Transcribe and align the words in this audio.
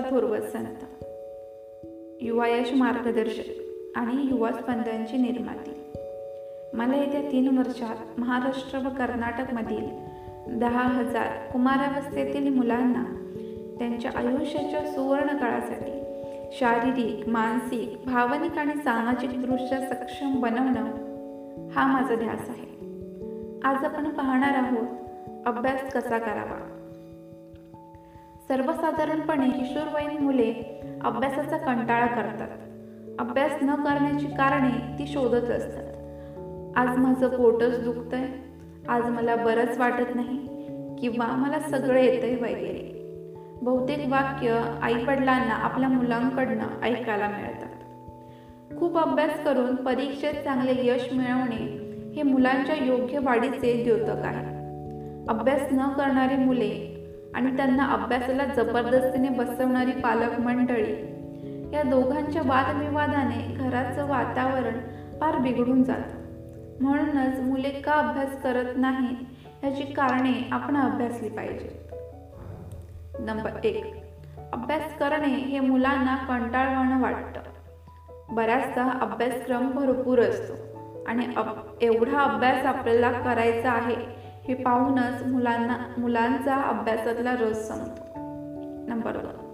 संस्था 0.00 0.16
थोरवत 0.16 0.40
संत 0.40 1.06
युवा 2.20 2.48
यश 2.48 2.72
मार्गदर्शक 2.72 3.50
आणि 3.96 4.28
युवा 4.30 4.52
स्पंदांची 4.52 5.16
निर्माती। 5.16 5.70
मला 6.72 6.96
येत्या 6.96 7.20
तीन 7.20 7.58
वर्षात 7.58 8.20
महाराष्ट्र 8.20 8.78
व 8.78 8.82
कर्नाटकमधील 8.82 9.84
दहा 10.58 10.82
हजार 10.82 11.26
कुमारावस्थेतील 11.52 12.54
मुलांना 12.54 13.04
त्यांच्या 13.78 14.10
आयुष्याच्या 14.14 14.86
सुवर्ण 14.86 15.36
काळासाठी 15.36 16.04
शारीरिक 16.52 17.28
मानसिक 17.28 18.06
भावनिक 18.06 18.58
आणि 18.58 18.74
सामाजिकदृष्ट्या 18.74 19.80
सक्षम 19.80 20.40
बनवणं 20.40 20.84
हा 21.70 21.86
माझा 21.86 22.14
ध्यास 22.14 22.48
आहे। 22.48 22.70
आज 23.64 23.84
आपण 23.84 24.08
पाहणार 24.08 24.54
आहोत 24.54 24.88
अभ्यास 25.46 25.92
कसा 25.92 26.18
करावा? 26.18 26.79
सर्वसाधारणपणे 28.50 29.50
किशोरवयीन 29.50 30.22
मुले 30.22 30.80
अभ्यासाचा 31.04 31.56
कंटाळा 31.56 32.06
करतात. 32.06 32.48
अभ्यास 33.18 33.52
न 33.62 33.74
करण्याची 33.74 34.26
कारणे 34.26 34.98
ती 34.98 35.06
शोधत 35.06 35.50
असतात. 35.50 35.84
आज 36.76 36.98
माझं 36.98 37.28
पोटच 37.28 37.84
दुखतंय. 37.84 38.24
आज 38.88 39.10
मला 39.10 39.36
बरंच 39.36 39.78
वाटत 39.78 40.14
नाही 40.14 40.38
किंवा 41.00 41.26
मला 41.26 41.60
सगळं 41.60 41.98
येतंय 41.98 42.36
वगैरे. 42.36 43.08
बहुतेक 43.62 44.06
वाक्य 44.08 44.62
आईवडिलांना 44.82 45.54
आपल्या 45.54 45.88
मुलांकडनं 45.88 46.82
ऐकायला 46.82 47.28
मिळतात. 47.28 47.70
खूप 48.78 48.98
अभ्यास 48.98 49.44
करून 49.44 49.74
परीक्षेत 49.74 50.34
चांगले 50.34 50.72
यश 50.76 51.12
मिळवणे 51.12 51.80
हे 52.16 52.22
मुलांच्या 52.22 52.84
योग्य 52.84 53.18
वाढीचे 53.18 53.84
द्योतक 53.84 54.24
आहे. 54.24 54.46
अभ्यास 55.28 55.62
न 55.72 55.88
करणारी 55.88 56.36
मुले 56.36 56.89
आणि 57.34 57.56
त्यांना 57.56 57.86
अभ्यासाला 57.86 58.44
जबरदस्तीने 58.44 59.28
बसवणारी 59.28 59.90
पालक 59.90 60.40
मंडळी. 60.40 61.10
या 61.72 61.82
दोघांच्या 61.82 62.42
वादविवादाने 62.44 63.54
घराचं 63.54 64.08
वातावरण 64.08 64.78
फार 65.20 65.38
बिघडून 65.38 65.82
जातं. 65.82 66.20
म्हणूनच 66.80 67.40
मुले 67.40 67.70
का 67.70 67.92
अभ्यास 67.92 68.42
करत 68.42 68.74
नाही 68.76 69.16
याची 69.64 69.82
कारणे 69.82 70.48
आपण 70.52 70.76
अभ्यासली 70.76 71.28
पाहिजेत. 71.28 71.94
नंबर 73.20 73.64
एक. 73.64 73.94
अभ्यास 74.52 74.98
करणे 74.98 75.28
हे 75.28 75.60
मुलांना 75.60 76.16
कंटाळवाणं 76.16 77.02
वाटतं. 77.02 77.40
बऱ्याचदा 78.34 78.98
अभ्यासक्रम 79.00 79.70
भरपूर 79.70 80.18
असतो 80.18 80.52
आणि 81.06 81.26
अब 81.36 81.46
एवढा 81.80 82.18
अभ्यास 82.18 82.66
आपल्याला 82.66 83.12
करायचा 83.12 83.72
आहे 83.72 84.19
हे 84.48 84.54
पाहूनच 84.54 85.26
मुलांना 85.26 85.76
मुलांचा 85.98 86.56
अभ्यासातला 86.56 87.34
रस 87.40 87.68
संपतो. 87.68 88.02
नंबर 88.88 89.16
वन 89.16 89.46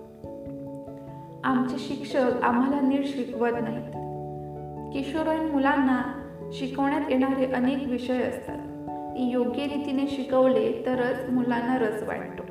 आमचे 1.45 1.79
शिक्षक 1.79 2.43
आम्हाला 2.43 2.81
नीट 2.81 3.07
शिकवत 3.07 3.51
नाहीत. 3.63 3.93
किशोरवयीन 4.93 5.51
मुलांना 5.51 6.23
शिकवण्यात 6.53 7.01
येणारे 7.09 7.47
अनेक 7.47 7.89
विषय 7.89 8.23
असतात. 8.23 8.59
ती 9.15 9.31
योग्य 9.31 9.63
रीतीने 9.65 10.07
शिकवले 10.07 10.83
तरच 10.87 11.31
मुलांना 11.31 11.79
रस 11.79 12.09
वाटतो. 12.09 12.43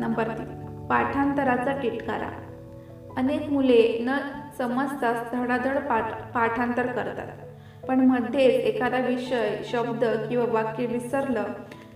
नंबर 0.00 0.28
तीन 0.28 0.86
पाठांतराचा 0.86 1.80
टिटकारा. 1.80 2.30
अनेक 3.16 3.52
मुले 3.52 3.98
न 4.00 4.10
समजताच 4.58 5.16
धडाधड 5.32 5.78
पाठ 5.78 6.34
पाठांतर 6.34 6.86
करतात. 6.86 7.45
पण 7.88 8.00
मध्येच 8.00 8.54
एखादा 8.54 8.98
विषय 8.98 9.62
शब्द 9.64 10.04
किंवा 10.04 10.52
वाक्य 10.52 10.86
विसरलं 10.86 11.42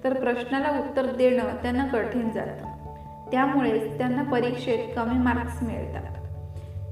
तर 0.04 0.12
प्रश्नाला 0.20 0.70
उत्तर 0.78 1.06
देणं 1.06 1.44
त्यांना 1.62 1.86
कठीण 1.86 2.30
जातं. 2.30 2.64
त्यामुळेच 3.30 3.98
त्यांना 3.98 4.22
परीक्षेत 4.22 4.78
कमी 4.96 5.18
मार्क्स 5.18 5.62
मिळतात. 5.62 6.02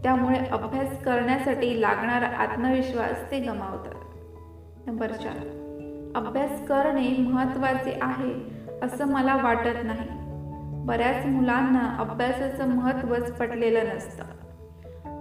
त्यामुळे 0.02 0.38
अभ्यास 0.38 1.02
करण्यासाठी 1.04 1.80
लागणारा 1.80 2.26
आत्मविश्वास 2.26 3.30
ते 3.30 3.40
गमावतात. 3.40 3.94
नंबर 4.86 5.06
चार. 5.06 5.64
अभ्यास 6.14 6.66
करणे 6.68 7.16
महत्त्वाचे 7.18 7.98
आहे 8.02 8.34
असं 8.82 9.06
मला 9.06 9.36
वाटत 9.36 9.78
नाही. 9.84 10.08
बऱ्याच 10.86 11.26
मुलांना 11.26 11.96
अभ्यासाचं 11.98 12.68
महत्त्वच 12.68 13.32
पटलेलं 13.32 13.96
नसतं. 13.96 14.24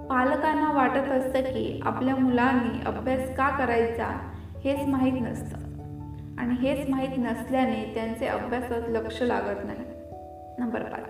पालकांना 0.09 0.71
वाटत 0.71 1.11
असतं 1.11 1.41
की 1.41 1.81
आपल्या 1.85 2.15
मुलांनी 2.15 2.85
अभ्यास 2.85 3.29
का 3.29 3.57
करायचा 3.57 4.33
हेच 4.63 4.87
माहीत 4.87 5.21
नसतं. 5.21 5.57
आणि 6.37 6.67
हेच 6.67 6.89
माहीत 6.89 7.17
नसल्याने 7.17 7.91
त्यांचे 7.93 8.25
अभ्यासात 8.25 8.81
लक्ष 8.87 9.21
लागत 9.21 9.65
नाही. 9.65 9.79
नंबर 10.59 10.79
पाच. 10.79 11.05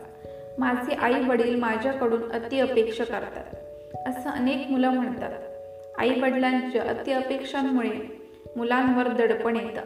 माझे 0.59 0.96
आई 0.96 1.25
वडील 1.25 1.59
माझ्याकडून 1.59 2.31
अति 2.31 2.59
अपेक्षा 2.59 3.03
करतात. 3.03 3.56
असं 4.08 4.30
अनेक 4.30 4.68
मुलं 4.72 4.90
म्हणतात. 4.90 5.31
आई 5.97 6.22
वडिलांच्या 6.22 6.84
अति 6.84 7.12
अपेक्षांमुळे 7.12 8.22
मुलांवर 8.56 9.08
दडपण 9.08 9.56
येतं. 9.56 9.81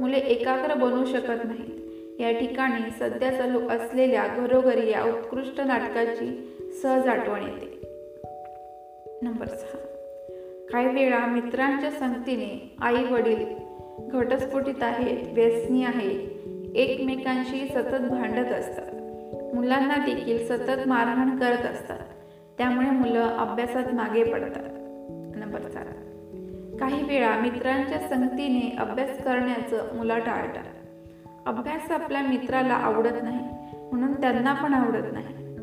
मुले 0.00 0.18
एकाग्र 0.18 0.74
बनू 0.74 1.04
शकत 1.04 1.44
नाहीत. 1.44 1.88
या 2.20 2.40
ठिकाणी 2.40 2.90
सध्या 2.90 3.30
चालू 3.30 3.68
असलेल्या 3.68 4.26
घरोघरी 4.26 4.90
या 4.90 5.02
उत्कृष्ट 5.02 5.60
नाटकाची 5.60 6.56
सहज 6.82 7.08
आठवण 7.08 7.42
येते. 7.42 7.77
नंबर 9.22 9.46
सहा. 9.46 9.78
काही 10.72 10.88
वेळा 10.88 11.26
मित्रांच्या 11.26 11.90
संगतीने 11.90 12.76
आई 12.80 13.04
वडील 13.04 13.46
घटस्फोटीत 13.98 14.82
आहेत 14.82 15.32
व्यसनी 15.32 15.84
आहेत 15.84 16.20
एकमेकांशी 16.76 17.68
सतत 17.68 18.10
भांडत 18.10 18.52
असतात. 18.52 18.94
मुलांना 19.54 19.96
देखील 19.96 20.46
सतत 20.46 20.88
मारहाण 20.88 21.38
करत 21.38 21.66
असतात. 21.66 21.98
त्यामुळे 22.58 22.90
मुलं 22.90 23.22
अभ्यासात 23.22 23.94
मागे 23.94 24.24
पडतात. 24.24 24.62
नंबर 25.36 25.60
सात 25.60 25.84
काही 26.80 27.04
वेळा 27.04 27.36
मित्रांच्या 27.36 28.00
संगतीने 28.00 28.76
अभ्यास 28.78 29.24
करण्याचं 29.24 29.96
मुलं 29.96 30.18
टाळतात. 30.18 30.64
अभ्यास 31.46 31.90
आपल्या 31.90 32.22
मित्राला 32.22 32.74
आवडत 32.74 33.22
नाही 33.22 33.40
म्हणून 33.74 34.12
त्यांना 34.12 34.52
पण 34.52 34.74
आवडत 34.74 35.12
नाही. 35.12 35.56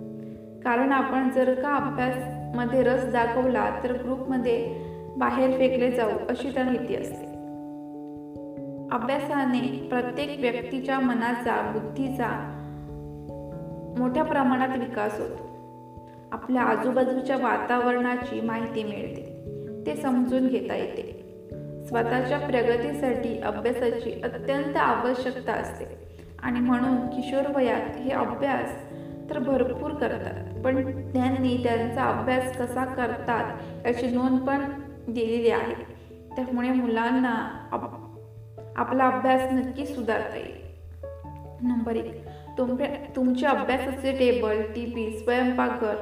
कारण 0.62 0.92
आपण 0.92 1.30
जर 1.30 1.54
का 1.54 1.76
अभ्यास 1.76 2.35
मध्ये 2.56 2.84
रस 2.84 3.12
दाखवला 3.12 3.80
तर 3.84 3.92
ग्रुपमध्ये 3.92 4.86
बाहेर 5.18 5.58
फेकले 5.58 5.92
जाऊ 5.92 6.10
अशी 6.30 6.50
त्या 6.50 6.64
भीती 6.64 6.96
असते. 6.96 7.26
अभ्यासाने 8.92 9.88
प्रत्येक 9.90 10.40
व्यक्तीच्या 10.40 11.00
मनाचा 11.00 11.72
बुद्धीचा 11.72 12.52
मोठ्या 13.98 14.24
प्रमाणात 14.24 14.78
विकास 14.78 15.20
होतो. 15.20 15.56
आपल्या 16.32 16.62
आजूबाजूच्या 16.62 17.38
वातावरणाची 17.38 18.42
माहिती 18.42 18.84
मिळते. 18.84 19.36
ते 19.86 19.96
समजून 19.96 20.48
घेता 20.48 20.76
येते. 20.76 21.26
स्वतःच्या 21.88 22.38
प्रगतीसाठी 22.38 23.40
अभ्यासाची 23.40 24.22
अत्यंत 24.24 24.78
आवश्यकता 24.78 25.54
असते. 25.54 26.06
आणि 26.44 26.60
म्हणून 26.60 26.98
किशोरवयात 26.98 27.98
हे 27.98 28.12
अभ्यास 28.12 28.85
तर 29.30 29.40
भरपूर 29.40 29.92
करतात. 29.92 30.64
पण 30.64 30.92
त्यांनी 31.14 31.64
त्यांचा 31.64 32.04
अभ्यास 32.04 32.58
कसा 32.58 32.86
करतात 32.86 33.46
याची 33.86 34.08
नोंद 34.08 34.40
पण 34.40 34.66
दिलेली 35.08 35.50
आहे. 35.50 35.74
त्यामुळे 36.36 36.70
मुलांना 36.70 37.34
आपला 38.76 39.08
अभ्यास 39.08 39.42
नक्की 39.52 39.86
सुधारता 39.86 40.38
येईल. 40.38 40.66
नंबर 41.62 41.96
एक 41.96 42.26
तुमचे 42.58 42.86
तुमच्या 43.16 43.50
अभ्यासाचे 43.50 44.12
टेबल 44.12 44.62
टी 44.62 44.86
व्ही 44.86 45.20
स्वयंपाकघर 45.20 45.96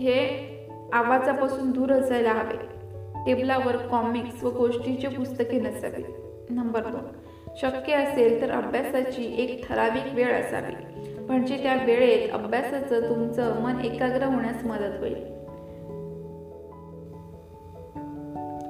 हे 0.00 0.18
आवाजापासून 0.92 1.70
दूर 1.70 1.92
असायला 1.92 2.32
हवे. 2.32 2.80
टेबलावर 3.26 3.76
कॉमिक्स 3.76 4.44
व 4.44 4.48
गोष्टीचे 4.50 5.08
पुस्तके 5.08 5.60
नसावी. 5.60 6.02
नंबर 6.50 6.82
दोन 6.86 7.02
शक्य 7.56 7.94
असेल 7.94 8.40
तर 8.42 8.50
अभ्यासाची 8.50 9.42
एक 9.42 9.68
ठराविक 9.68 10.14
वेळ 10.14 10.40
असावी. 10.40 10.99
म्हणजे 11.30 11.62
त्या 11.62 11.74
वेळेत 11.74 12.30
अभ्यासाचं 12.32 13.08
तुमचं 13.08 13.62
मन 13.62 13.80
एकाग्र 13.80 14.24
होण्यास 14.24 14.64
मदत 14.64 15.00
होईल. 15.00 15.16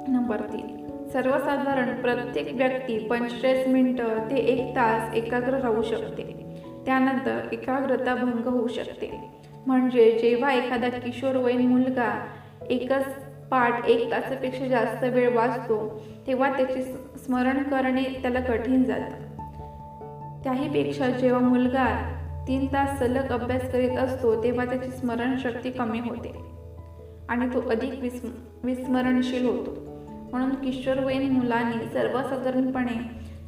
नंबर 0.08 0.40
तीन. 0.40 0.86
सर्वसाधारण 1.12 2.00
प्रत्येक 2.02 2.54
व्यक्ती 2.54 2.98
पंचेचाळीस 2.98 3.66
मिनिटं 3.66 4.08
ते 4.30 4.36
एक 4.36 4.76
तास 4.76 5.14
एकाग्र 5.14 5.54
राहू 5.54 5.82
शकते. 5.82 6.22
त्यानंतर 6.86 7.40
एकाग्रता 7.52 8.14
भंग 8.14 8.44
होऊ 8.46 8.68
शकते. 8.68 9.20
म्हणजे 9.66 10.18
जेव्हा 10.22 10.52
एखादा 10.52 10.88
किशोरवयीन 10.88 11.66
मुलगा 11.68 12.26
एकच 12.70 13.04
पाठ 13.50 13.86
एक 13.86 14.10
तासापेक्षा 14.10 14.66
जास्त 14.66 15.04
वेळ 15.04 15.36
वाचतो 15.36 16.02
तेव्हा 16.26 16.56
त्याचे 16.56 16.82
स्मरण 17.18 17.62
करणे 17.62 18.02
त्याला 18.02 18.40
कठीण 18.40 18.84
जातं. 18.84 19.20
त्याहीपेक्षा 20.44 21.10
जेव्हा 21.10 21.40
मुलगा 21.40 22.16
तीन 22.50 22.66
तास 22.66 22.98
सलग 22.98 23.28
अभ्यास 23.28 23.72
करीत 23.72 23.98
असतो 23.98 24.44
तेव्हा 24.44 24.64
त्याची 24.64 24.90
स्मरणशक्ती 24.90 25.70
कमी 25.70 26.00
होते. 26.00 26.34
आणि 27.28 27.54
तो 27.54 27.70
अधिक 27.70 27.94
विस्म 28.00 28.28
विस्मरणशील 28.64 29.48
होतो. 29.48 29.70
म्हणून 30.30 30.50
किशोरवयीन 30.50 31.32
मुलांनी 31.32 31.84
सर्वसाधारणपणे 31.92 32.94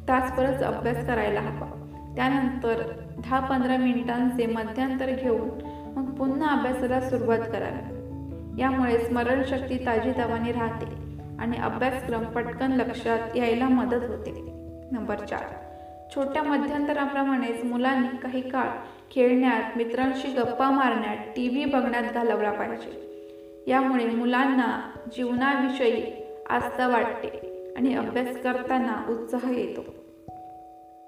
तासभरच 0.07 0.63
अभ्यास 0.63 1.07
करायला 1.07 1.39
हवा. 1.39 1.87
त्यानंतर 2.15 2.81
दहा 3.17 3.39
पंधरा 3.39 3.77
मिनिटांचे 3.77 4.45
मध्यांतर 4.45 5.05
घेऊन 5.05 5.49
मग 5.95 6.13
पुन्हा 6.13 6.49
अभ्यासाला 6.49 7.01
सुरुवात 7.01 7.39
करावी. 7.39 7.93
यामुळे 8.61 8.97
स्मरणशक्ती 8.97 9.85
ताजीतवाने 9.85 10.51
राहते 10.51 10.85
आणि 11.39 11.57
अभ्यासक्रम 11.57 12.23
पटकन 12.23 12.71
लक्षात 12.71 13.37
यायला 13.37 13.67
मदत 13.67 14.03
होते. 14.07 14.31
नंबर 14.91 15.15
चार. 15.15 15.62
छोट्या 16.15 16.43
मध्यंतराप्रमाणेच 16.43 17.63
मुलांनी 17.63 18.17
काही 18.17 18.49
काळ 18.49 18.67
खेळण्यात 19.11 19.77
मित्रांशी 19.77 20.27
गप्पा 20.27 20.69
मारण्यात 20.69 21.17
टी 21.35 21.47
व्ही 21.47 21.65
बघण्यात 21.65 22.03
घालवला 22.13 22.51
पाहिजे. 22.51 23.03
यामुळे 23.67 24.05
मुलांना 24.05 24.91
जीवनाविषयी 25.15 26.03
आस्था 26.49 26.87
वाटते 26.87 27.27
आणि 27.77 27.95
अभ्यास 27.95 28.41
करताना 28.43 29.05
उत्साह 29.09 29.51
येतो. 29.53 29.85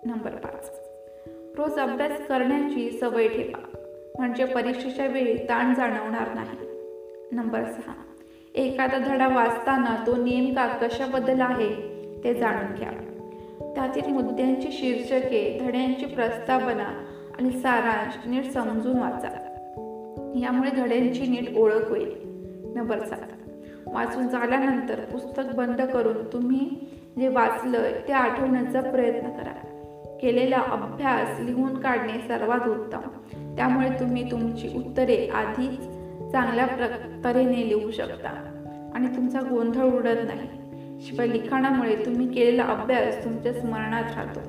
नंबर 0.06 0.30
पाच. 0.30 0.72
रोज 1.28 1.80
अभ्यास 1.80 2.28
करण्याची 2.28 2.92
सवय 2.92 3.28
ठेवा. 3.28 3.78
म्हणजे 4.18 4.46
परीक्षेच्या 4.46 5.08
वेळी 5.08 5.38
ताण 5.38 5.74
जाणवणार 5.74 6.34
नाही. 6.34 6.68
नंबर 7.32 7.64
सहा. 7.64 7.94
एखादा 8.56 8.98
धडा 8.98 9.28
वाचताना 9.28 10.04
तो 10.08 10.16
नेमका 10.16 10.68
कशाबद्दल 10.68 11.42
आहे 11.42 11.70
ते 12.24 12.34
जाणून 12.34 12.76
घ्या. 12.76 12.92
त्यातील 13.76 14.14
मुद्द्यांची 14.14 14.68
शीर्षके 14.72 15.60
धड्यांची 15.62 16.06
प्रस्तावना 16.06 17.06
आणि 17.40 17.52
सारांश 17.52 18.28
नीट 18.28 18.52
समजून 18.52 18.98
वाचा. 18.98 19.52
यामुळे 20.40 20.70
धड्यांची 20.72 21.28
नीट 21.28 21.58
ओळख 21.58 21.90
होईल. 21.90 22.12
नंबर 22.76 23.06
सात. 23.06 23.18
वाचून 23.88 24.28
झाल्यानंतर 24.28 25.00
पुस्तक 25.00 25.44
बंद 25.56 25.82
करून 25.82 26.26
तुम्ही 26.34 26.70
जे 27.20 27.28
वाचलं 27.28 27.84
ते 28.08 28.14
आठवण्याचा 28.14 28.82
प्रयत्न 28.82 29.28
करा. 29.28 29.72
केलेला 30.22 30.58
अभ्यास 30.58 31.40
लिहून 31.40 31.78
काढणे 31.78 32.28
सर्वात 32.28 32.68
उत्तम. 32.68 33.00
त्यामुळे 33.56 33.90
तुम्ही 33.90 34.32
तुमची 34.32 34.70
उत्तरे 34.76 35.28
आधीच 35.28 35.80
चांगल्या 36.32 36.66
प्रकारेने 36.66 37.70
लिहू 37.70 37.92
शकता 37.92 38.30
आणि 38.96 39.08
तुमचा 39.08 39.40
गोंधळ 39.42 39.84
उडत 39.84 40.20
नाही. 40.24 40.55
शिवाय 41.02 41.28
लिखाणामुळे 41.28 41.96
तुम्ही 42.06 42.28
केलेला 42.28 42.64
अभ्यास 42.64 43.24
तुमच्या 43.24 43.54
स्मरणात 43.54 44.04
राहतो. 44.16 44.40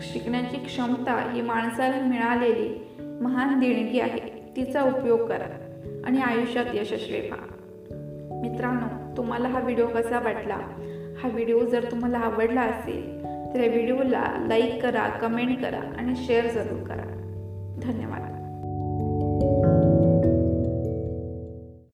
शिकण्याची 0.00 0.56
क्षमता 0.56 1.30
ही 1.32 1.40
माणसाला 1.40 2.00
मिळालेली 2.00 2.86
महान 3.20 3.58
देणगी 3.58 4.00
आहे. 4.00 4.52
तिचा 4.56 4.82
उपयोग 4.82 5.28
करा 5.28 5.66
आणि 6.04 6.20
आयुष्यात 6.20 6.64
यशस्वी 6.74 7.20
व्हा. 7.20 7.46
मित्रांनो 8.42 9.16
तुम्हाला 9.16 9.48
हा 9.48 9.60
व्हिडिओ 9.60 9.86
कसा 9.86 10.20
वाटला? 10.20 10.58
हा 11.22 11.28
व्हिडिओ 11.28 11.64
जर 11.66 11.90
तुम्हाला 11.90 12.18
आवडला 12.18 12.60
असेल 12.60 13.24
तर 13.54 13.60
या 13.60 13.68
व्हिडिओला 13.68 14.44
लाईक 14.46 14.82
करा 14.82 15.08
कमेंट 15.08 15.60
करा 15.60 15.80
आणि 15.98 16.16
शेअर 16.16 16.46
जरूर 16.46 16.82
करा. 16.82 17.02
धन्यवाद. 17.82 18.19